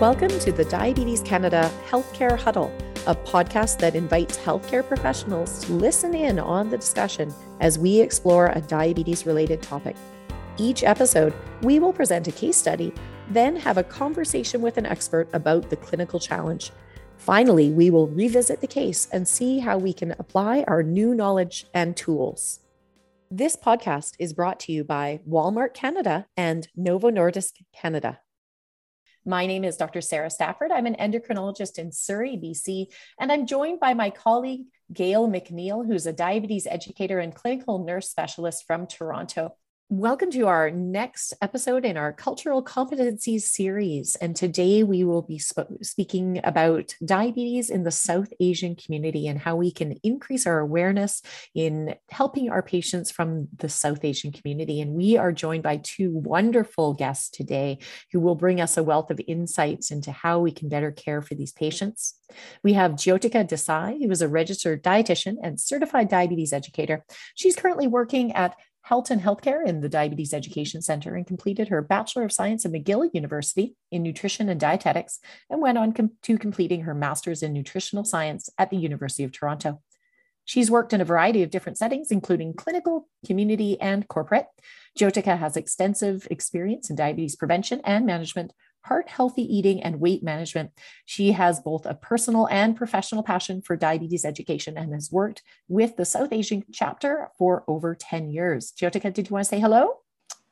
[0.00, 2.72] Welcome to the Diabetes Canada Healthcare Huddle,
[3.08, 8.52] a podcast that invites healthcare professionals to listen in on the discussion as we explore
[8.54, 9.96] a diabetes related topic.
[10.56, 12.94] Each episode, we will present a case study,
[13.30, 16.70] then have a conversation with an expert about the clinical challenge.
[17.16, 21.66] Finally, we will revisit the case and see how we can apply our new knowledge
[21.74, 22.60] and tools.
[23.32, 28.20] This podcast is brought to you by Walmart Canada and Novo Nordisk Canada.
[29.28, 30.00] My name is Dr.
[30.00, 30.72] Sara Stafford.
[30.72, 32.86] I'm an endocrinologist in Surrey, BC,
[33.20, 38.08] and I'm joined by my colleague, Gail McNeil, who's a diabetes educator and clinical nurse
[38.08, 39.54] specialist from Toronto.
[39.90, 44.16] Welcome to our next episode in our Cultural Competencies series.
[44.16, 49.38] And today we will be sp- speaking about diabetes in the South Asian community and
[49.38, 51.22] how we can increase our awareness
[51.54, 54.82] in helping our patients from the South Asian community.
[54.82, 57.78] And we are joined by two wonderful guests today
[58.12, 61.34] who will bring us a wealth of insights into how we can better care for
[61.34, 62.14] these patients.
[62.62, 67.06] We have Jyotika Desai, who is a registered dietitian and certified diabetes educator.
[67.34, 68.54] She's currently working at
[68.88, 73.10] Halton Healthcare in the Diabetes Education Center and completed her Bachelor of Science at McGill
[73.12, 75.18] University in Nutrition and Dietetics
[75.50, 79.32] and went on com- to completing her Master's in Nutritional Science at the University of
[79.32, 79.82] Toronto.
[80.46, 84.46] She's worked in a variety of different settings, including clinical, community, and corporate.
[84.98, 90.70] Jyotika has extensive experience in diabetes prevention and management, heart healthy eating and weight management.
[91.04, 95.96] She has both a personal and professional passion for diabetes education and has worked with
[95.96, 98.72] the South Asian chapter for over 10 years.
[98.72, 99.98] Jyotika, did you want to say hello?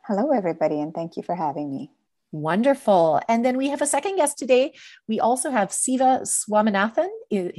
[0.07, 1.91] Hello, everybody, and thank you for having me.
[2.33, 3.21] Wonderful.
[3.29, 4.75] And then we have a second guest today.
[5.09, 7.09] We also have Siva Swaminathan,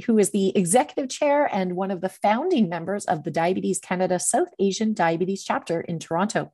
[0.04, 4.20] who is the executive chair and one of the founding members of the Diabetes Canada
[4.20, 6.52] South Asian Diabetes Chapter in Toronto.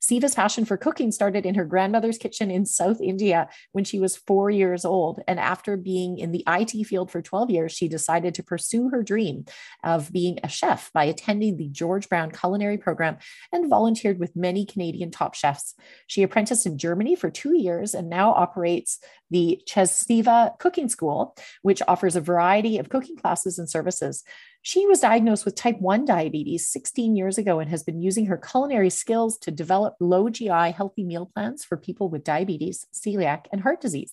[0.00, 4.16] Siva's passion for cooking started in her grandmother's kitchen in South India when she was
[4.16, 5.20] four years old.
[5.26, 9.02] And after being in the IT field for 12 years, she decided to pursue her
[9.02, 9.44] dream
[9.82, 13.18] of being a chef by attending the George Brown Culinary Program
[13.52, 15.74] and volunteered with many Canadian top chefs.
[16.06, 18.98] She apprenticed in Germany for two years and now operates
[19.30, 24.24] the Chesiva Cooking School, which offers a variety of cooking classes and services.
[24.62, 28.36] She was diagnosed with type 1 diabetes 16 years ago and has been using her
[28.36, 33.60] culinary skills to develop low GI healthy meal plans for people with diabetes, celiac, and
[33.60, 34.12] heart disease.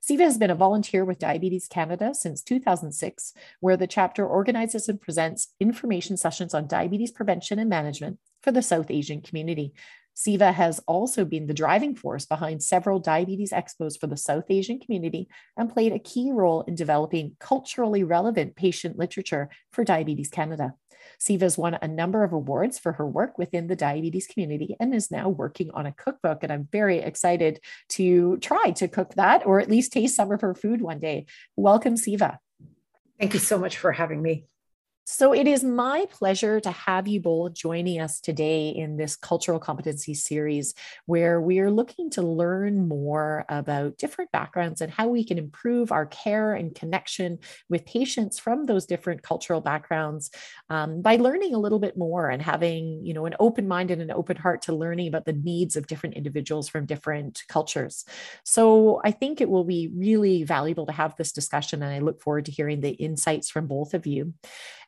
[0.00, 5.00] Siva has been a volunteer with Diabetes Canada since 2006, where the chapter organizes and
[5.00, 9.74] presents information sessions on diabetes prevention and management for the South Asian community.
[10.14, 14.78] Siva has also been the driving force behind several diabetes expos for the South Asian
[14.78, 20.74] community and played a key role in developing culturally relevant patient literature for Diabetes Canada.
[21.18, 24.94] Siva has won a number of awards for her work within the diabetes community and
[24.94, 26.42] is now working on a cookbook.
[26.42, 27.60] And I'm very excited
[27.90, 31.26] to try to cook that or at least taste some of her food one day.
[31.56, 32.38] Welcome, Siva.
[33.18, 34.46] Thank you so much for having me.
[35.12, 39.58] So it is my pleasure to have you both joining us today in this cultural
[39.58, 40.72] competency series
[41.06, 45.90] where we are looking to learn more about different backgrounds and how we can improve
[45.90, 50.30] our care and connection with patients from those different cultural backgrounds
[50.70, 54.00] um, by learning a little bit more and having you know an open mind and
[54.00, 58.04] an open heart to learning about the needs of different individuals from different cultures.
[58.44, 62.22] So I think it will be really valuable to have this discussion and I look
[62.22, 64.34] forward to hearing the insights from both of you.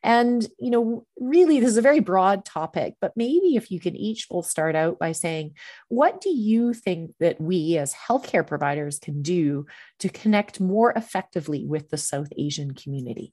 [0.03, 3.95] And, you know, really, this is a very broad topic, but maybe if you can
[3.95, 5.55] each both start out by saying,
[5.89, 9.67] what do you think that we as healthcare providers can do
[10.01, 13.33] to connect more effectively with the South Asian community?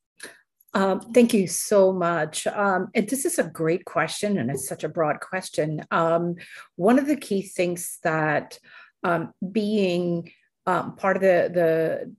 [0.74, 2.46] Um, thank you so much.
[2.46, 5.84] Um, and this is a great question, and it's such a broad question.
[5.90, 6.36] Um,
[6.75, 8.59] one of the key things that
[9.03, 10.31] um, being
[10.68, 12.15] um, part of the, the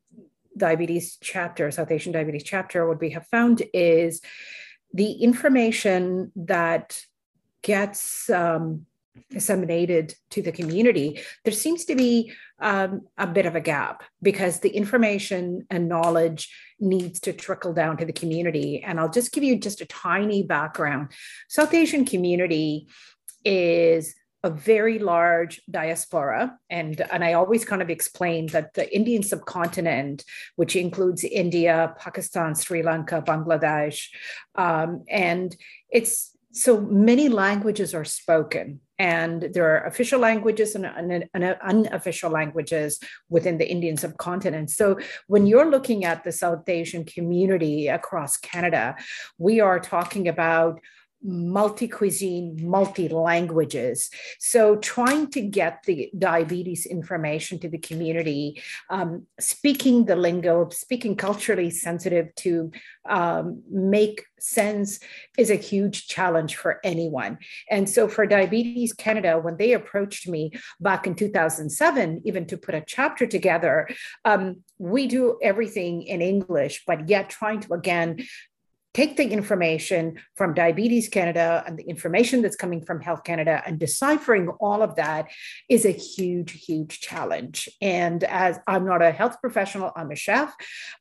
[0.57, 4.21] diabetes chapter, South Asian diabetes chapter, what we have found is
[4.93, 7.05] the information that
[7.63, 8.87] gets um,
[9.31, 14.61] disseminated to the community, there seems to be um, a bit of a gap because
[14.61, 18.83] the information and knowledge needs to trickle down to the community.
[18.83, 21.13] And I'll just give you just a tiny background.
[21.49, 22.89] South Asian community
[23.45, 26.59] is a very large diaspora.
[26.69, 30.25] And and i always kind of explain that the indian subcontinent
[30.57, 34.09] which includes india pakistan sri lanka bangladesh
[34.57, 35.57] um, and
[35.91, 38.81] it's so many languages are spoken.
[38.99, 42.99] And there are official languages and, and, and, unofficial languages
[43.29, 44.71] within the indian subcontinent.
[44.71, 48.97] So when you're looking at the south asian community across canada
[49.39, 50.81] we are talking about
[51.23, 54.11] multi cuisine, multi languages.
[54.39, 61.17] So, trying to get the diabetes information to the community, um, speaking the lingo, speaking
[61.17, 62.73] culturally sensitive to
[63.09, 65.01] um, make sense
[65.37, 67.39] is a huge challenge for anyone.
[67.71, 72.75] And so, for Diabetes Canada, when they approached me back in 2007, even to put
[72.75, 73.89] a chapter together,
[74.25, 78.19] um, we do everything in English, but yet trying to again
[78.93, 83.79] take the information from Diabetes Canada and the information that's coming from Health Canada and
[83.79, 85.29] deciphering all of that
[85.69, 87.69] is a huge, huge challenge.
[87.81, 90.53] And as I'm not a health professional, I'm a chef,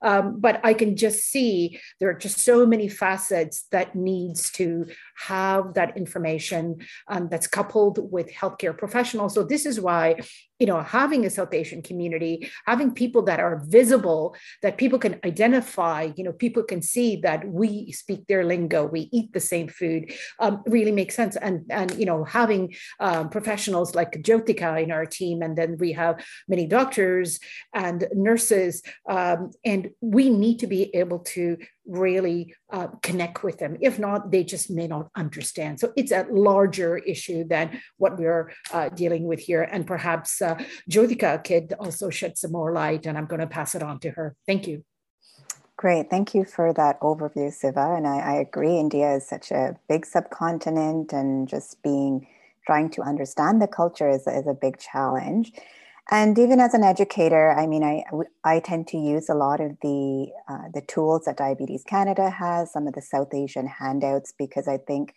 [0.02, 4.86] um, but I can just see there are just so many facets that needs to
[5.28, 6.78] have that information
[7.08, 9.34] um, that's coupled with healthcare professionals.
[9.34, 10.16] So this is why
[10.60, 15.20] you know having a south asian community having people that are visible that people can
[15.26, 19.68] identify you know people can see that we speak their lingo we eat the same
[19.68, 24.92] food um, really makes sense and and you know having um, professionals like jyotika in
[24.92, 27.40] our team and then we have many doctors
[27.74, 31.58] and nurses um, and we need to be able to
[31.88, 33.78] really uh, connect with them.
[33.82, 35.80] If not, they just may not understand.
[35.80, 39.64] So it's a larger issue than what we're uh, dealing with here.
[39.64, 40.56] And perhaps uh,
[41.44, 44.36] could also shed some more light, and I'm going to pass it on to her.
[44.46, 44.84] Thank you.
[45.78, 46.10] Great.
[46.10, 47.96] Thank you for that overview, Siva.
[47.96, 52.28] And I, I agree, India is such a big subcontinent, and just being
[52.66, 55.54] trying to understand the culture is, is a big challenge
[56.12, 58.04] and even as an educator i mean i
[58.44, 62.72] i tend to use a lot of the uh, the tools that diabetes canada has
[62.72, 65.14] some of the south asian handouts because i think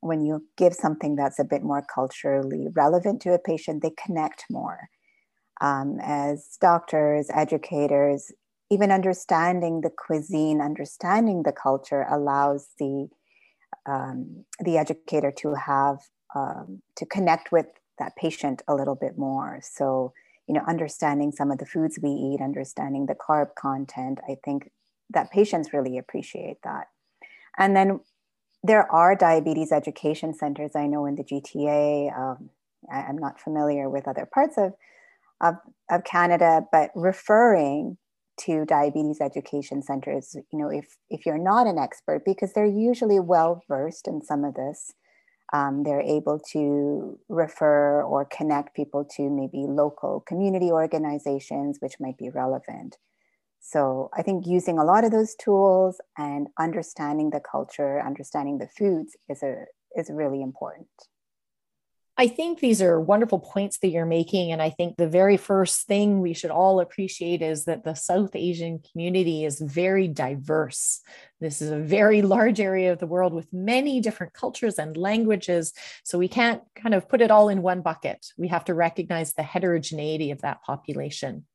[0.00, 4.44] when you give something that's a bit more culturally relevant to a patient they connect
[4.50, 4.88] more.
[5.60, 8.32] Um, as doctors educators
[8.70, 13.08] even understanding the cuisine understanding the culture allows the
[13.86, 15.98] um, the educator to have
[16.34, 17.66] um, to connect with
[17.98, 19.60] that patient a little bit more.
[19.62, 20.14] So
[20.50, 24.72] you know, understanding some of the foods we eat, understanding the carb content, I think
[25.10, 26.88] that patients really appreciate that.
[27.56, 28.00] And then
[28.64, 30.72] there are diabetes education centers.
[30.74, 32.18] I know in the GTA.
[32.18, 32.50] Um,
[32.92, 34.72] I, am not familiar with other parts of,
[35.40, 35.54] of,
[35.88, 37.96] of Canada, but referring
[38.40, 43.20] to diabetes education centers, you know, if if you're not an expert, because they're usually
[43.20, 44.94] well versed in some of this,
[45.52, 52.16] um, they're able to refer or connect people to maybe local community organizations, which might
[52.18, 52.96] be relevant.
[53.60, 58.68] So I think using a lot of those tools and understanding the culture, understanding the
[58.68, 59.66] foods is a
[59.96, 60.88] is really important.
[62.20, 64.52] I think these are wonderful points that you're making.
[64.52, 68.36] And I think the very first thing we should all appreciate is that the South
[68.36, 71.00] Asian community is very diverse.
[71.40, 75.72] This is a very large area of the world with many different cultures and languages.
[76.04, 78.26] So we can't kind of put it all in one bucket.
[78.36, 81.46] We have to recognize the heterogeneity of that population.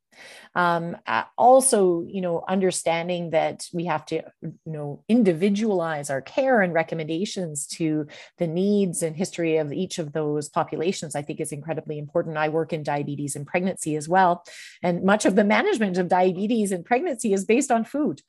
[0.56, 0.98] Um,
[1.38, 7.68] also, you know, understanding that we have to, you know, individualize our care and recommendations
[7.68, 8.08] to
[8.38, 12.38] the needs and history of each of those populations, I think is incredibly important.
[12.38, 14.44] I work in diabetes and pregnancy as well.
[14.82, 18.22] And much of the management of diabetes and pregnancy is based on food.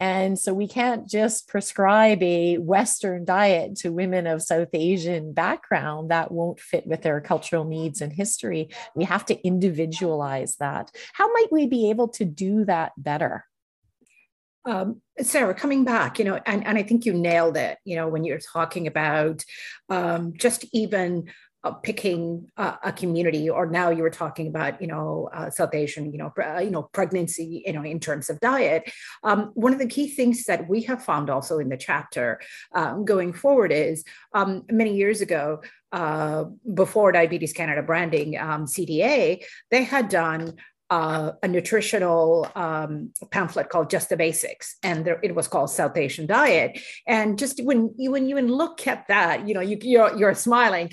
[0.00, 6.10] And so we can't just prescribe a Western diet to women of South Asian background
[6.10, 8.68] that won't fit with their cultural needs and history.
[8.94, 10.90] We have to individualize that.
[11.12, 13.44] How might we be able to do that better?
[14.64, 18.08] Um, Sara, coming back, you know, and, and I think you nailed it, you know,
[18.08, 19.44] when you're talking about
[19.90, 21.28] um, just even
[21.64, 25.74] uh, picking uh, a community, or now you were talking about, you know, uh, South
[25.74, 28.90] Asian, you know, uh, you know, pregnancy, you know, in terms of diet.
[29.22, 32.38] Um, one of the key things that we have found also in the chapter
[32.74, 35.62] um, going forward is um, many years ago,
[35.92, 40.54] uh, before Diabetes Canada branding, um, CDA, they had done
[40.94, 45.96] uh, a nutritional um, pamphlet called Just the Basics, and there, it was called South
[45.96, 46.78] Asian Diet.
[47.08, 50.34] And just when you when you even look at that, you know, you, you're, you're
[50.36, 50.88] smiling.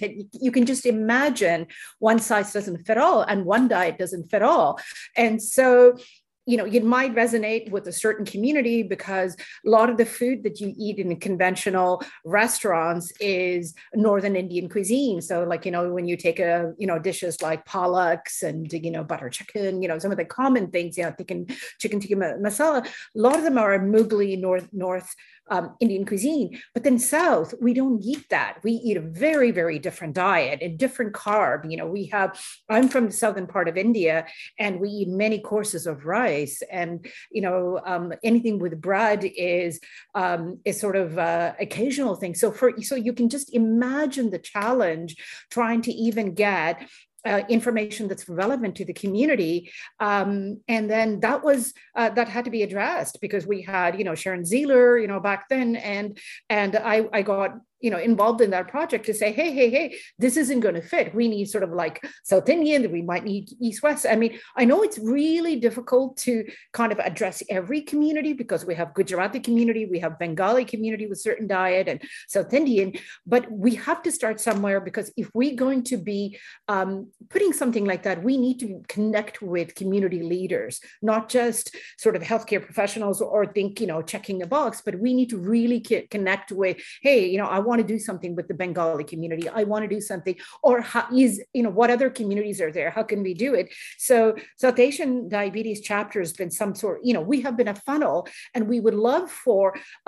[0.46, 1.67] You can just imagine
[2.00, 4.79] one size doesn't fit all, and one diet doesn't fit all.
[5.15, 5.96] And so
[6.45, 10.43] you know it might resonate with a certain community because a lot of the food
[10.43, 15.21] that you eat in conventional restaurants is northern indian cuisine.
[15.21, 18.91] So like you know when you take a you know dishes like palaks and you
[18.91, 22.15] know butter chicken you know some of the common things you know thinking chicken tikka
[22.15, 25.15] masala a lot of them are mughlai north north
[25.50, 26.60] um, Indian cuisine.
[26.74, 28.60] But then South, we don't eat that.
[28.63, 31.69] We eat a very, very different diet, a different carb.
[31.69, 34.25] You know, we have, I'm from the southern part of India
[34.60, 39.79] and we eat many courses of rice and you know um, anything with bread is
[40.15, 44.39] um, is sort of uh, occasional thing so for so you can just imagine the
[44.39, 45.15] challenge
[45.50, 46.81] trying to even get
[47.25, 49.71] uh, information that's relevant to the community.
[49.99, 54.03] Um, and then that was uh, that had to be addressed because we had, you
[54.03, 56.17] know, Sharon Zieler, you know, back then, and
[56.49, 57.51] and I I got
[57.81, 60.81] you know involved in that project to say hey hey hey this isn't going to
[60.81, 61.13] fit.
[61.13, 64.05] We need sort of like south indian we might need east west.
[64.09, 68.75] I mean i know it's really difficult to kind of address every community because we
[68.75, 72.93] have gujarati community we have bengali community with certain diet and south indian
[73.25, 77.85] but we have to start somewhere because if we're going to be um, putting something
[77.85, 83.21] like that we need to connect with community leaders not just sort of healthcare professionals
[83.21, 87.27] or think you know checking the box but we need to really connect with hey
[87.27, 89.45] you know i want want to do something with the Bengali community.
[89.61, 90.35] I want to do something,
[90.67, 92.89] or how is, you know, what other communities are there?
[92.97, 93.65] How can we do it?
[94.09, 94.17] So
[94.63, 98.17] South Asian diabetes chapter has been some sort, you know, we have been a funnel
[98.53, 99.63] and we would love for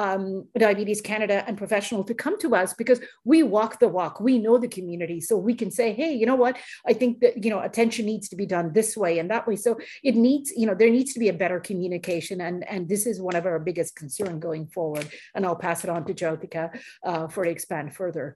[0.06, 0.24] um,
[0.66, 3.00] Diabetes Canada and professional to come to us because
[3.32, 4.14] we walk the walk.
[4.30, 5.20] We know the community.
[5.30, 6.56] So we can say, hey, you know what?
[6.92, 9.58] I think that, you know, attention needs to be done this way and that way.
[9.66, 9.72] So
[10.10, 12.42] it needs, you know, there needs to be a better communication.
[12.48, 15.08] And, and this is one of our biggest concern going forward.
[15.34, 16.66] And I'll pass it on to Jyotika
[17.10, 18.36] uh, for expand further.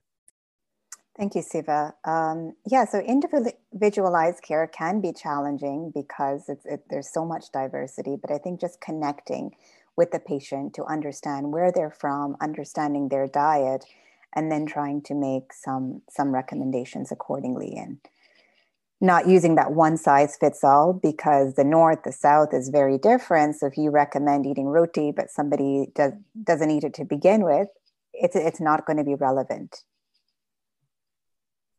[1.18, 1.94] Thank you, Siva.
[2.04, 8.30] Um, yeah, so individualized care can be challenging because it, there's so much diversity, but
[8.30, 9.56] I think just connecting
[9.96, 13.84] with the patient to understand where they're from, understanding their diet,
[14.34, 17.98] and then trying to make some some recommendations accordingly and
[19.00, 23.56] not using that one size fits all because the north the south is very different
[23.56, 26.12] so if you recommend eating roti but somebody does,
[26.44, 27.68] doesn't eat it to begin with
[28.20, 29.76] it's it's not going to be relevant.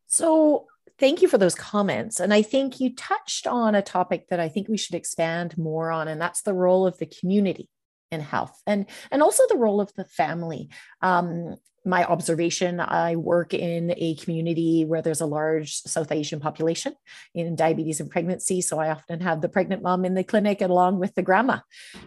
[0.06, 0.66] So
[0.98, 2.20] thank you for those comments.
[2.20, 5.90] And I think you touched on a topic that I think we should expand more
[5.90, 7.68] on, and that's the role of the community
[8.10, 10.68] in health and and also the role of the family
[11.00, 16.94] um, my observation i work in a community where there's a large south asian population
[17.34, 18.60] in diabetes and pregnancy.
[18.60, 21.60] So i often have the pregnant mom in the clinic along with the grandma.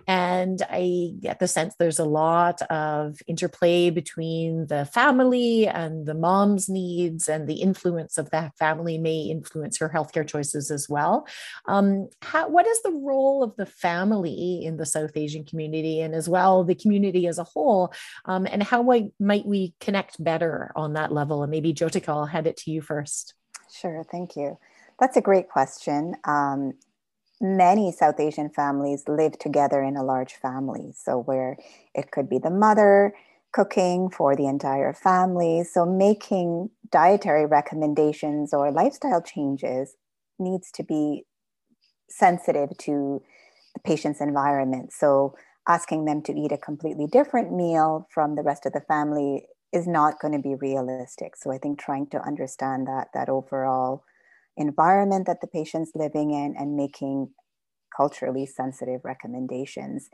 [0.07, 6.13] And i get the sense there's a lot of interplay between the family and the
[6.13, 11.27] mom's needs and the influence of that family may influence her healthcare choices as well.
[11.65, 16.13] Um, how, what is the role of the family in the south asian community and
[16.13, 17.93] as well the community as a whole?
[18.25, 18.83] Um, and how
[19.19, 21.43] might we connect better on that level?
[21.43, 23.33] And maybe Jyotika, I'll hand it to you first.
[23.71, 24.57] Sure, thank you.
[24.99, 26.15] That's a great question.
[26.25, 26.73] Um,
[27.41, 30.93] many South Asian families live together in a large family.
[30.95, 31.57] So, where
[31.93, 33.13] it could be the mother
[33.51, 35.63] cooking for the entire family.
[35.63, 39.95] So, making dietary recommendations or lifestyle changes
[40.39, 41.25] needs to be
[42.09, 43.21] sensitive to
[43.73, 44.93] the patient's environment.
[44.93, 45.35] So,
[45.67, 49.87] asking them to eat a completely different meal from the rest of the family is
[49.87, 51.35] not going to be realistic.
[51.35, 54.03] So I think trying to understand that that overall
[54.55, 57.29] environment that the patient's living in and making
[57.95, 60.09] culturally sensitive recommendations.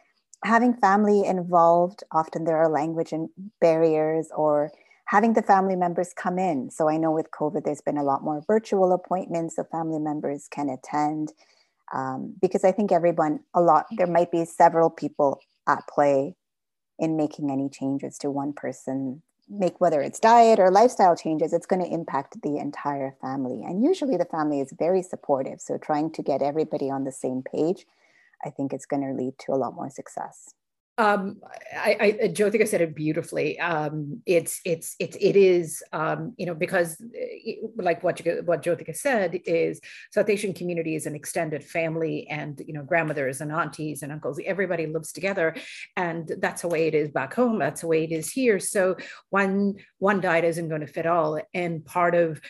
[0.45, 4.71] Having family involved, often there are language and barriers or
[5.05, 6.69] having the family members come in.
[6.69, 10.47] So I know with COVID, there's been a lot more virtual appointments so family members
[10.49, 11.33] can attend.
[11.93, 16.35] Um, because I think everyone, a lot, there might be several people at play
[16.99, 21.65] in making any changes to one person make whether it's diet or lifestyle changes, it's
[21.65, 23.63] going to impact the entire family.
[23.63, 25.59] And usually the family is very supportive.
[25.59, 27.85] So trying to get everybody on the same page,
[28.45, 30.53] I think it's going to lead to a lot more success
[30.99, 31.39] um,
[31.73, 33.57] I, I, Jyotika said it beautifully.
[33.57, 38.61] Um, it's, it's, it's, it is, um, you know, because eh, like what, you, what
[38.61, 39.79] Jyotika said is
[40.11, 44.41] South Asian community is an extended family and, you know, grandmothers and aunties and uncles,
[44.45, 45.55] everybody lives together.
[45.95, 47.59] And that's the way it is back home.
[47.59, 48.59] That's the way it is here.
[48.59, 48.97] So
[49.29, 51.39] one, one diet isn't going to fit all.
[51.53, 52.41] And part of,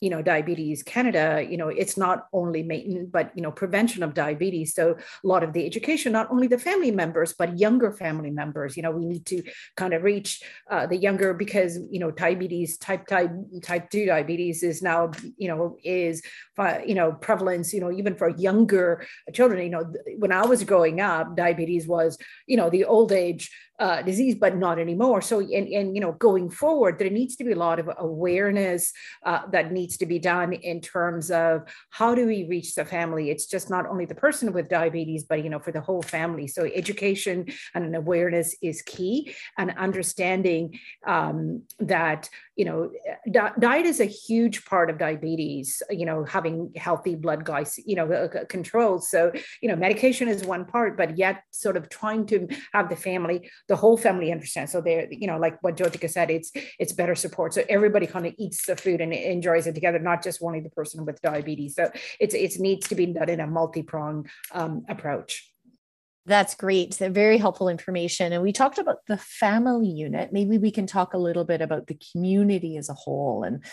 [0.00, 4.14] you know diabetes canada you know it's not only maintenance but you know prevention of
[4.14, 4.74] diabetes.
[4.74, 8.76] So a lot of the education not only the family members but younger family members
[8.76, 9.42] you know we need to
[9.76, 13.30] kind of reach uh, the younger because you know diabetes type type
[13.62, 16.22] type 2 diabetes is now you know is
[16.58, 19.62] uh, you know prevalence you know even for younger children.
[19.62, 24.02] You know when i was growing up diabetes was you know the old age uh,
[24.02, 25.20] disease, but not anymore.
[25.20, 28.92] So, and, and, you know, going forward, there needs to be a lot of awareness
[29.24, 33.30] uh, that needs to be done in terms of how do we reach the family?
[33.30, 36.46] It's just not only the person with diabetes but you know for the whole family.
[36.46, 42.90] So education and an awareness is key and understanding um, that you know
[43.30, 47.94] di- diet is a huge part of diabetes you know having healthy blood glycemic you
[47.94, 49.30] know uh, control so
[49.62, 53.48] you know medication is one part but yet sort of trying to have the family
[53.68, 54.72] the whole family understands.
[54.72, 58.26] so they're you know like what Jyotika said it's it's better support so everybody kind
[58.26, 61.74] of eats the food and enjoys it together not just only the person with diabetes
[61.74, 65.52] so it's it needs to be done in a multi-pronged um, approach
[66.26, 66.94] that's great.
[66.96, 68.34] Very helpful information.
[68.34, 70.30] And we talked about the family unit.
[70.30, 73.64] Maybe we can talk a little bit about the community as a whole and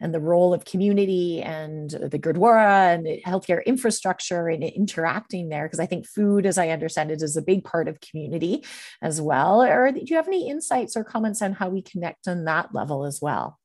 [0.00, 5.64] and the role of community and the Gurdwara and the healthcare infrastructure and interacting there.
[5.64, 8.64] Because I think food, as I understand it, is a big part of community
[9.02, 9.62] as well.
[9.62, 13.04] Or do you have any insights or comments on how we connect on that level
[13.04, 13.58] as well?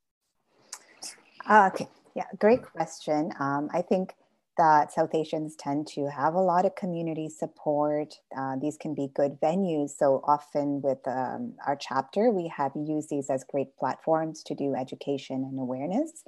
[1.48, 3.32] Uh, okay, yeah, great question.
[3.40, 4.14] Um, I think
[4.60, 8.13] that South Asians tend to have a lot of community support.
[8.38, 9.92] Uh, these can be good venues.
[9.98, 14.75] So often with um, our chapter, we have used these as great platforms to do
[14.75, 16.25] education and awareness.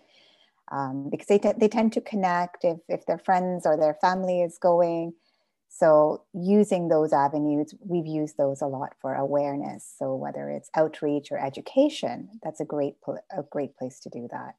[0.71, 4.57] Um, because they, they tend to connect if, if their friends or their family is
[4.57, 5.11] going.
[5.67, 9.93] So using those avenues, we've used those a lot for awareness.
[9.99, 12.95] So whether it's outreach or education, that's a great,
[13.37, 14.55] a great place to do that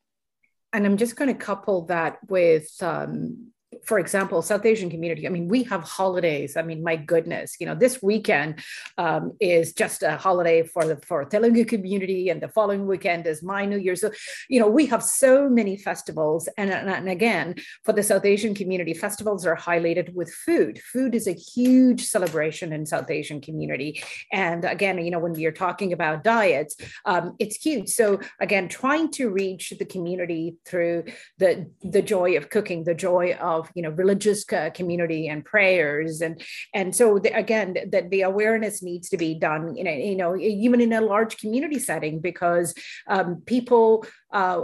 [0.73, 3.51] and I'm just going to couple that with um,
[3.85, 6.57] for example, South Asian community, I mean, we have holidays.
[6.57, 8.62] I mean, my goodness, you know, this weekend
[8.99, 13.43] um, is just a holiday for the for Telugu community, and the following weekend is
[13.43, 13.97] my New Year.
[13.97, 14.11] So,
[14.49, 18.95] you know, we have so many festivals, and, and again, for the South Asian community,
[18.95, 20.81] festivals are highlighted with food.
[20.81, 24.02] Food is a huge celebration in South Asian community,
[24.33, 27.88] and again, you know, when we are talking about diets, um, it's huge.
[27.88, 31.05] So, again, trying to reach the community through
[31.38, 36.21] the the joy of cooking, the joy of of you know religious community and prayers.
[36.21, 36.42] And
[36.75, 40.37] and so the, again that the awareness needs to be done in a, you know
[40.37, 42.75] even in a large community setting because
[43.07, 44.61] um, people uh,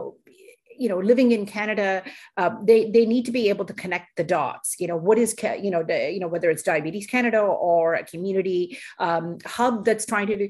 [0.79, 2.03] you know living in canada
[2.37, 4.77] uh, they they need to be able to connect the dots.
[4.79, 8.05] You know what is you know the, you know whether it's diabetes canada or a
[8.05, 10.49] community um, hub that's trying to do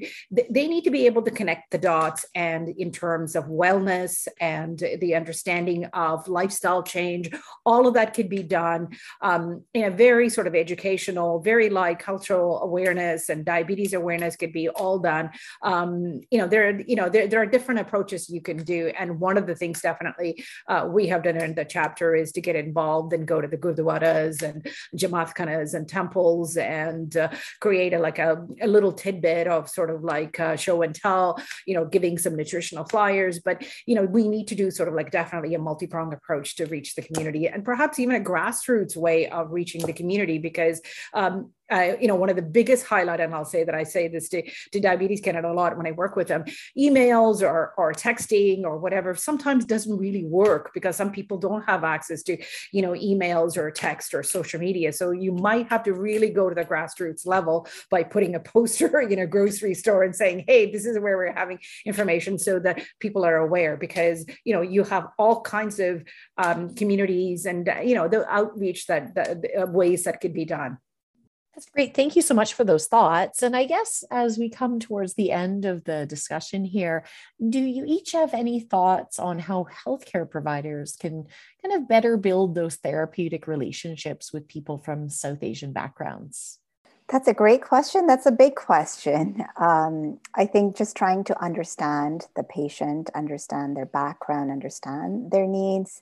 [0.49, 4.79] they need to be able to connect the dots and in terms of wellness and
[4.99, 7.29] the understanding of lifestyle change
[7.65, 8.87] all of that could be done
[9.21, 14.53] um, in a very sort of educational very like cultural awareness and diabetes awareness could
[14.53, 15.29] be all done.
[15.61, 18.91] Um, you know there you know there, there are different approaches you can do.
[18.97, 20.18] And one of the things definitely
[20.67, 23.57] uh, we have done in the chapter is to get involved and go to the
[23.57, 27.29] gurdwaras and jamaat khanas and temples and uh,
[27.59, 31.39] create a, like a, a, little tidbit of sort of like uh, show and tell,
[31.65, 33.39] you know, giving some nutritional flyers.
[33.39, 36.65] But, you know, we need to do sort of like definitely a multi-pronged approach to
[36.65, 40.81] reach the community and perhaps even a grassroots way of reaching the community because
[41.13, 44.07] um, uh, you know, one of the biggest highlight, and I'll say that I say
[44.07, 46.45] this to, to Diabetes Canada a lot when I work with them,
[46.77, 51.83] emails or, or texting or whatever sometimes doesn't really work because some people don't have
[51.83, 52.37] access to,
[52.71, 54.91] you know, emails or text or social media.
[54.91, 58.99] So you might have to really go to the grassroots level by putting a poster
[59.09, 62.83] in a grocery store and saying, hey, this is where we're having information so that
[62.99, 66.03] people are aware because, you know, you have all kinds of
[66.37, 70.77] um, communities and, you know, the outreach that, the, the ways that could be done.
[71.59, 71.93] That's great.
[71.93, 73.43] Thank you so much for those thoughts.
[73.43, 77.03] And I guess as we come towards the end of the discussion here,
[77.49, 81.25] do you each have any thoughts on how healthcare providers can
[81.61, 86.59] kind of better build those therapeutic relationships with people from South Asian backgrounds?
[87.09, 88.07] That's a great question.
[88.07, 89.43] That's a big question.
[89.57, 96.01] Um, I think just trying to understand the patient, understand their background, understand their needs,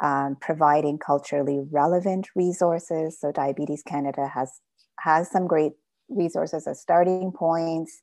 [0.00, 3.20] um, providing culturally relevant resources.
[3.20, 4.62] So, Diabetes Canada has
[5.00, 5.72] has some great
[6.08, 8.00] resources as starting points.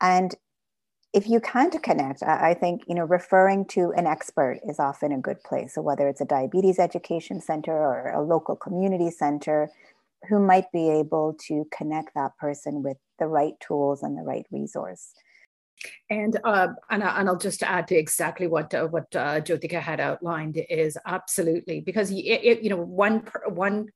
[0.00, 0.34] And
[1.14, 5.18] if you can't connect, I think you know referring to an expert is often a
[5.18, 5.74] good place.
[5.74, 9.70] So whether it's a diabetes education center or a local community center,
[10.28, 14.46] who might be able to connect that person with the right tools and the right
[14.50, 15.14] resource.
[16.10, 19.80] And uh, and, I, and I'll just add to exactly what uh, what uh, Jyotika
[19.80, 23.88] had outlined is absolutely because it, it, you know one one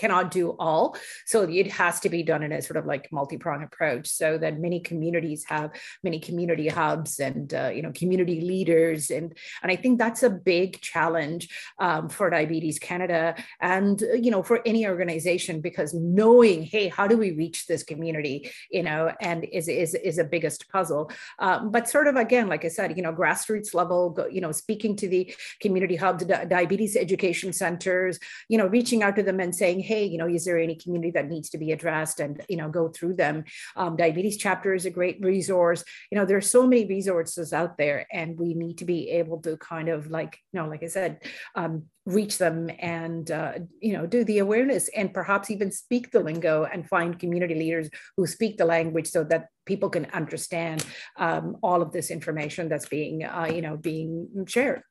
[0.00, 0.96] cannot do all.
[1.26, 4.58] So it has to be done in a sort of like multi-pronged approach so that
[4.66, 5.68] many communities have
[6.02, 9.10] many community hubs and, uh, you know, community leaders.
[9.10, 9.28] And,
[9.62, 11.42] and I think that's a big challenge
[11.78, 17.16] um, for Diabetes Canada and, you know, for any organization because knowing, hey, how do
[17.24, 18.36] we reach this community,
[18.70, 21.10] you know, and is, is, is a biggest puzzle.
[21.38, 24.96] Um, but sort of, again, like I said, you know, grassroots level, you know, speaking
[24.96, 25.22] to the
[25.60, 30.18] community hubs, diabetes education centers, you know, reaching out to them and saying, hey, you
[30.18, 33.14] know, is there any community that needs to be addressed and, you know, go through
[33.14, 33.42] them.
[33.74, 35.82] Um, diabetes chapter is a great resource.
[36.10, 39.56] You know, there's so many resources out there and we need to be able to
[39.56, 41.12] kind of like, you know, like I said,
[41.56, 46.20] um, reach them and, uh, you know, do the awareness and perhaps even speak the
[46.20, 50.86] lingo and find community leaders who speak the language so that people can understand
[51.18, 54.82] um, all of this information that's being, uh, you know, being shared.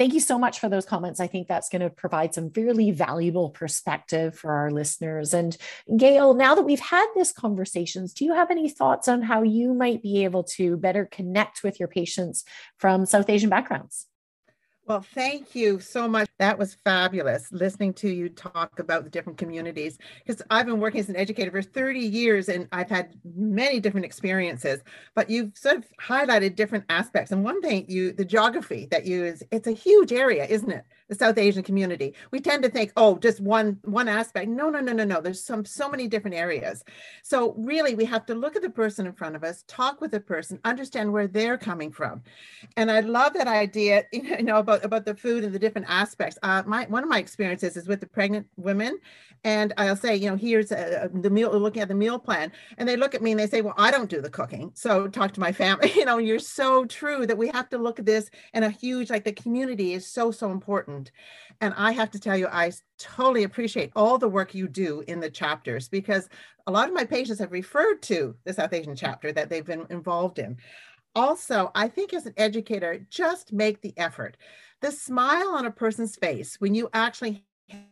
[0.00, 1.20] Thank you so much for those comments.
[1.20, 5.34] I think that's going to provide some really valuable perspective for our listeners.
[5.34, 5.54] And
[5.94, 9.74] Gail, now that we've had this conversations, do you have any thoughts on how you
[9.74, 12.44] might be able to better connect with your patients
[12.78, 14.06] from South Asian backgrounds?
[14.90, 16.28] Well, thank you so much.
[16.40, 20.98] That was fabulous listening to you talk about the different communities because I've been working
[20.98, 24.82] as an educator for 30 years and I've had many different experiences,
[25.14, 27.30] but you've sort of highlighted different aspects.
[27.30, 30.84] And one thing you, the geography that you is, it's a huge area, isn't it?
[31.10, 32.14] The South Asian community.
[32.30, 34.48] We tend to think, oh, just one, one aspect.
[34.48, 35.20] No, no, no, no, no.
[35.20, 36.82] There's some, so many different areas.
[37.22, 40.12] So really we have to look at the person in front of us, talk with
[40.12, 42.22] the person, understand where they're coming from.
[42.76, 46.38] And I love that idea, you know, about about the food and the different aspects.
[46.42, 48.98] Uh, my one of my experiences is with the pregnant women,
[49.44, 51.50] and I'll say, you know, here's a, the meal.
[51.58, 53.90] Looking at the meal plan, and they look at me and they say, well, I
[53.90, 54.72] don't do the cooking.
[54.74, 55.92] So talk to my family.
[56.00, 59.10] You know, you're so true that we have to look at this in a huge
[59.10, 60.50] like the community is so so
[61.60, 65.20] And I have to tell you, I totally appreciate all the work you do in
[65.20, 66.28] the chapters because
[66.66, 69.86] a lot of my patients have referred to the South Asian chapter that they've been
[69.90, 70.56] involved in
[71.14, 74.36] also, I think as an educator, just make the effort.
[74.80, 77.44] The smile on a person's face when you actually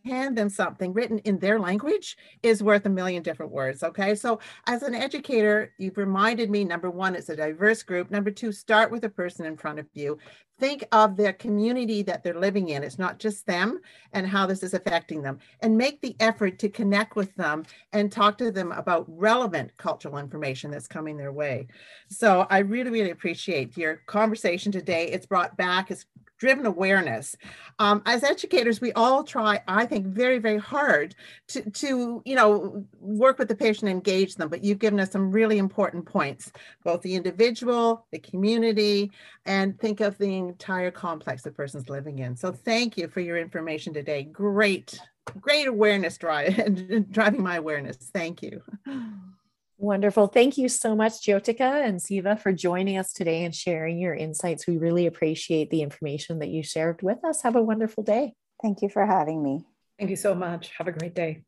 [0.05, 3.83] hand them something written in their language is worth a million different words.
[3.83, 4.15] Okay.
[4.15, 8.11] So, as an educator, you've reminded me number one, it's a diverse group.
[8.11, 10.19] Number two, start with the person in front of you
[10.59, 12.83] think of their community that they're living in.
[12.83, 13.81] It's not just them
[14.13, 15.39] and how this is affecting them.
[15.61, 20.19] And make the effort to connect with them and talk to them about relevant cultural
[20.19, 21.69] information that's coming their way.
[22.09, 25.09] So I really, really appreciate your conversation today.
[25.09, 26.07] It's brought back, it's
[26.39, 27.37] driven awareness.
[27.79, 31.15] Um, as educators, we all try, I think, very, very hard
[31.49, 35.31] to, to, you know, work with the patient, engage them, but you've given us some
[35.31, 36.53] really important points,
[36.85, 39.11] both the individual, the community,
[39.47, 42.37] and think of the entire complex the person's living in.
[42.37, 44.23] So thank you for your information today.
[44.25, 45.01] Great,
[45.41, 47.97] great awareness drive, driving my awareness.
[47.97, 48.63] Thank you.
[49.81, 50.27] Wonderful.
[50.27, 54.67] Thank you so much, Jyotika and Siva, for joining us today and sharing your insights.
[54.67, 57.43] We really appreciate the information that you shared with us.
[57.43, 58.35] Have a wonderful day.
[58.61, 59.65] Thank you for having me.
[59.97, 60.73] Thank you so much.
[60.79, 61.45] Have a great day.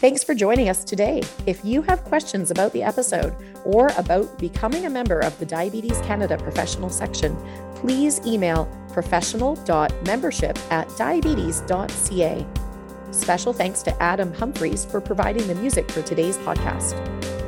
[0.00, 1.22] Thanks for joining us today.
[1.46, 6.00] If you have questions about the episode or about becoming a member of the Diabetes
[6.00, 7.36] Canada professional section,
[7.76, 12.46] please email professional.membership at diabetes.ca.
[13.12, 17.39] Special thanks to Adam Humphreys for providing the music for today's podcast.